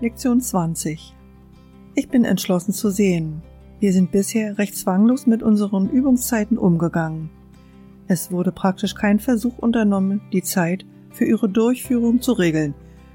Lektion 0.00 0.40
20 0.40 1.12
Ich 1.96 2.08
bin 2.08 2.24
entschlossen 2.24 2.72
zu 2.72 2.88
sehen. 2.88 3.42
Wir 3.80 3.92
sind 3.92 4.12
bisher 4.12 4.56
recht 4.56 4.76
zwanglos 4.76 5.26
mit 5.26 5.42
unseren 5.42 5.90
Übungszeiten 5.90 6.56
umgegangen. 6.56 7.30
Es 8.06 8.30
wurde 8.30 8.52
praktisch 8.52 8.94
kein 8.94 9.18
Versuch 9.18 9.58
unternommen, 9.58 10.20
die 10.32 10.44
Zeit 10.44 10.86
für 11.10 11.24
ihre 11.24 11.48
Durchführung 11.48 12.20
zu 12.20 12.30
regeln. 12.30 12.74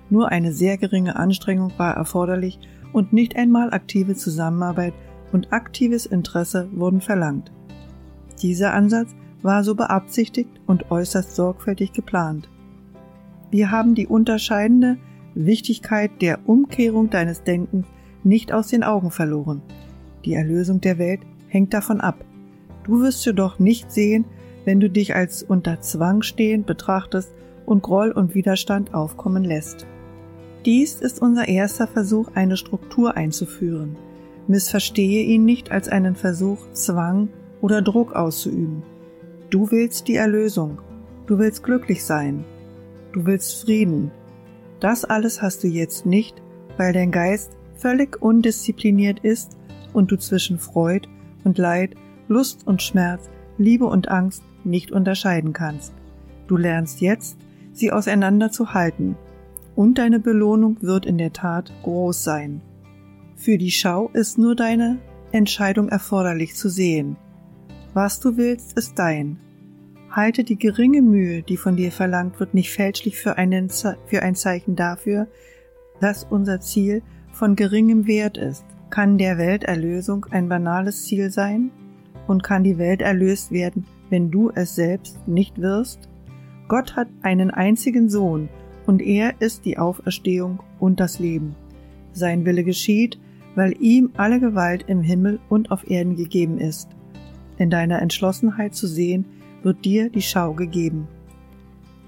Nur 0.10 0.28
eine 0.28 0.52
sehr 0.52 0.78
geringe 0.78 1.16
Anstrengung 1.16 1.72
war 1.78 1.96
erforderlich 1.96 2.60
und 2.92 3.14
nicht 3.14 3.38
einmal 3.38 3.72
aktive 3.72 4.16
Zusammenarbeit 4.16 4.94
und 5.32 5.54
aktives 5.54 6.06
Interesse 6.06 6.68
wurden 6.74 7.00
verlangt. 7.00 7.50
Dieser 8.42 8.74
Ansatz 8.74 9.16
war 9.42 9.64
so 9.64 9.74
beabsichtigt 9.74 10.60
und 10.68 10.92
äußerst 10.92 11.34
sorgfältig 11.34 11.94
geplant. 11.94 12.50
Wir 13.52 13.72
haben 13.72 13.96
die 13.96 14.08
unterscheidende 14.08 14.98
Wichtigkeit 15.36 16.12
der 16.22 16.40
Umkehrung 16.48 17.10
deines 17.10 17.44
Denkens 17.44 17.88
nicht 18.24 18.52
aus 18.52 18.68
den 18.68 18.84
Augen 18.84 19.12
verloren. 19.12 19.62
Die 20.26 20.34
Erlösung 20.34 20.82
der 20.82 20.98
Welt 20.98 21.22
hängt 21.48 21.74
davon 21.74 22.02
ab. 22.02 22.24
Du 22.84 23.02
wirst 23.02 23.26
jedoch 23.26 23.60
nicht 23.60 23.92
sehen, 23.92 24.26
wenn 24.66 24.80
du 24.80 24.90
dich 24.90 25.16
als 25.16 25.44
unter 25.44 25.82
Zwang 25.82 26.22
stehend 26.22 26.66
betrachtest 26.66 27.34
und 27.66 27.84
Groll 27.84 28.12
und 28.12 28.36
Widerstand 28.36 28.94
aufkommen 28.94 29.44
lässt. 29.44 29.86
Dies 30.66 31.02
ist 31.02 31.22
unser 31.22 31.48
erster 31.48 31.88
Versuch, 31.88 32.32
eine 32.36 32.56
Struktur 32.56 33.18
einzuführen. 33.18 33.98
Missverstehe 34.48 35.24
ihn 35.24 35.46
nicht 35.46 35.72
als 35.72 35.90
einen 35.90 36.16
Versuch, 36.16 36.72
Zwang 36.74 37.30
oder 37.62 37.82
Druck 37.82 38.14
auszuüben. 38.14 38.84
Du 39.50 39.72
willst 39.72 40.08
die 40.08 40.16
Erlösung. 40.16 40.80
Du 41.28 41.38
willst 41.38 41.64
glücklich 41.64 42.04
sein. 42.04 42.44
Du 43.14 43.26
willst 43.26 43.64
Frieden. 43.64 44.12
Das 44.80 45.06
alles 45.06 45.42
hast 45.42 45.64
du 45.64 45.68
jetzt 45.68 46.06
nicht, 46.06 46.42
weil 46.78 46.94
dein 46.94 47.12
Geist 47.12 47.52
völlig 47.76 48.22
undiszipliniert 48.22 49.20
ist 49.20 49.58
und 49.94 50.12
du 50.12 50.18
zwischen 50.18 50.60
Freud 50.60 51.08
und 51.44 51.58
Leid, 51.58 51.96
Lust 52.28 52.66
und 52.66 52.82
Schmerz, 52.82 53.30
Liebe 53.58 53.86
und 53.86 54.10
Angst 54.10 54.44
nicht 54.64 54.92
unterscheiden 54.92 55.54
kannst. 55.54 55.94
Du 56.48 56.58
lernst 56.58 57.02
jetzt, 57.02 57.38
sie 57.74 57.92
auseinanderzuhalten, 57.92 59.16
und 59.76 59.98
deine 59.98 60.20
Belohnung 60.20 60.78
wird 60.82 61.06
in 61.06 61.18
der 61.18 61.34
Tat 61.34 61.72
groß 61.82 62.24
sein. 62.24 62.62
Für 63.36 63.58
die 63.58 63.72
Schau 63.72 64.10
ist 64.14 64.38
nur 64.38 64.56
deine 64.56 65.00
Entscheidung 65.32 65.90
erforderlich 65.90 66.56
zu 66.56 66.70
sehen. 66.70 67.18
Was 67.94 68.20
du 68.20 68.38
willst, 68.38 68.78
ist 68.78 69.00
dein. 69.00 69.40
Halte 70.14 70.44
die 70.44 70.60
geringe 70.60 71.02
Mühe, 71.02 71.42
die 71.42 71.58
von 71.58 71.76
dir 71.76 71.92
verlangt 71.92 72.40
wird, 72.40 72.54
nicht 72.54 72.72
fälschlich 72.72 73.18
für, 73.18 73.40
einen, 73.40 73.70
für 73.70 74.22
ein 74.22 74.36
Zeichen 74.36 74.76
dafür, 74.76 75.28
dass 76.02 76.24
unser 76.24 76.62
Ziel 76.62 77.02
von 77.32 77.56
geringem 77.56 78.06
Wert 78.06 78.38
ist. 78.38 78.64
Kann 78.92 79.18
der 79.18 79.40
Welterlösung 79.40 80.28
ein 80.30 80.48
banales 80.48 81.06
Ziel 81.06 81.32
sein? 81.32 81.72
Und 82.28 82.44
kann 82.44 82.64
die 82.64 82.78
Welt 82.78 83.02
erlöst 83.02 83.52
werden, 83.52 83.88
wenn 84.12 84.30
du 84.30 84.52
es 84.54 84.76
selbst 84.76 85.28
nicht 85.28 85.60
wirst? 85.60 86.08
Gott 86.68 86.96
hat 86.96 87.08
einen 87.24 87.50
einzigen 87.50 88.08
Sohn, 88.08 88.50
und 88.86 89.02
er 89.02 89.42
ist 89.42 89.66
die 89.66 89.80
Auferstehung 89.80 90.60
und 90.80 91.00
das 91.00 91.18
Leben. 91.18 91.56
Sein 92.12 92.46
Wille 92.46 92.64
geschieht, 92.64 93.18
weil 93.56 93.76
ihm 93.82 94.12
alle 94.16 94.40
Gewalt 94.40 94.86
im 94.88 95.02
Himmel 95.02 95.40
und 95.50 95.72
auf 95.72 95.90
Erden 95.90 96.16
gegeben 96.16 96.60
ist. 96.60 96.90
In 97.58 97.72
deiner 97.72 98.02
Entschlossenheit 98.02 98.76
zu 98.76 98.86
sehen, 98.86 99.26
wird 99.64 99.86
dir 99.86 100.10
die 100.10 100.22
Schau 100.22 100.54
gegeben. 100.54 101.08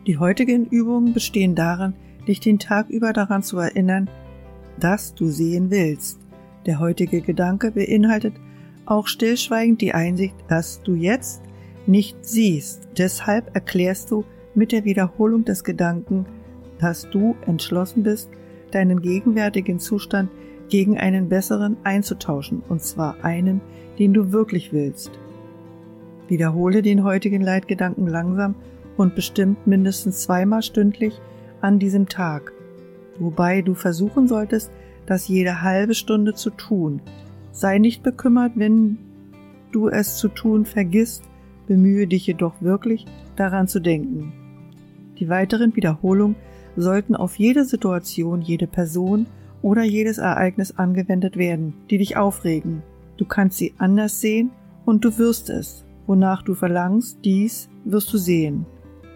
Die 0.06 0.17
heutigen 0.17 0.67
Übungen 0.67 1.14
bestehen 1.14 1.56
darin, 1.56 1.94
dich 2.28 2.39
den 2.39 2.59
Tag 2.59 2.89
über 2.89 3.14
daran 3.14 3.44
zu 3.44 3.58
erinnern, 3.58 4.09
dass 4.80 5.16
du 5.16 5.27
sehen 5.30 5.71
willst. 5.71 6.20
Der 6.65 6.80
heutige 6.80 7.21
Gedanke 7.21 7.71
beinhaltet 7.71 8.33
auch 8.86 9.08
stillschweigend 9.08 9.82
die 9.82 9.94
Einsicht, 9.94 10.36
dass 10.48 10.82
du 10.83 10.94
jetzt 10.94 11.42
nicht 11.88 12.17
siehst. 12.21 12.88
Deshalb 12.98 13.55
erklärst 13.55 14.11
du 14.11 14.26
mit 14.54 14.71
der 14.71 14.86
Wiederholung 14.86 15.44
des 15.45 15.64
Gedanken, 15.64 16.26
dass 16.80 17.10
du 17.10 17.36
entschlossen 17.45 18.04
bist, 18.04 18.30
deinen 18.71 19.02
gegenwärtigen 19.02 19.80
Zustand 19.80 20.30
gegen 20.70 20.98
einen 20.98 21.30
besseren 21.30 21.77
einzutauschen, 21.83 22.64
und 22.67 22.82
zwar 22.82 23.23
einen, 23.23 23.61
den 23.99 24.14
du 24.14 24.32
wirklich 24.32 24.73
willst. 24.73 25.11
Wiederhole 26.27 26.81
den 26.81 27.03
heutigen 27.03 27.41
Leitgedanken 27.41 28.08
langsam 28.08 28.55
und 28.97 29.15
bestimmt 29.15 29.67
mindestens 29.67 30.21
zweimal 30.23 30.63
stündlich 30.63 31.21
an 31.61 31.80
diesem 31.80 32.08
Tag, 32.08 32.52
wobei 33.19 33.61
du 33.61 33.73
versuchen 33.73 34.27
solltest, 34.27 34.71
das 35.05 35.27
jede 35.27 35.61
halbe 35.61 35.93
Stunde 35.93 36.33
zu 36.33 36.49
tun. 36.49 37.02
Sei 37.52 37.77
nicht 37.77 38.02
bekümmert, 38.03 38.53
wenn 38.55 38.97
du 39.71 39.87
es 39.87 40.17
zu 40.17 40.30
tun 40.30 40.65
vergisst, 40.65 41.23
bemühe 41.67 42.08
dich 42.08 42.27
jedoch 42.27 42.61
wirklich 42.61 43.05
daran 43.35 43.67
zu 43.67 43.80
denken. 43.80 44.33
Die 45.19 45.30
weiteren 45.30 45.75
Wiederholungen 45.75 46.35
sollten 46.75 47.15
auf 47.15 47.37
jede 47.37 47.65
Situation, 47.65 48.41
jede 48.41 48.67
Person 48.67 49.27
oder 49.61 49.83
jedes 49.83 50.17
Ereignis 50.17 50.77
angewendet 50.77 51.37
werden, 51.37 51.73
die 51.89 51.97
dich 51.97 52.17
aufregen. 52.17 52.83
Du 53.17 53.25
kannst 53.25 53.58
sie 53.58 53.73
anders 53.77 54.19
sehen 54.19 54.52
und 54.85 55.05
du 55.05 55.17
wirst 55.17 55.49
es 55.49 55.84
wonach 56.08 56.43
du 56.43 56.54
verlangst, 56.54 57.20
dies 57.23 57.70
wirst 57.83 58.11
du 58.14 58.17
sehen. 58.17 58.66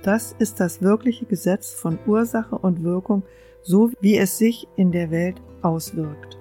Das 0.03 0.35
ist 0.39 0.59
das 0.59 0.81
wirkliche 0.81 1.25
Gesetz 1.25 1.73
von 1.73 1.99
Ursache 2.07 2.57
und 2.57 2.83
Wirkung, 2.83 3.23
so 3.61 3.91
wie 4.01 4.17
es 4.17 4.37
sich 4.37 4.67
in 4.75 4.91
der 4.91 5.11
Welt 5.11 5.41
auswirkt. 5.61 6.37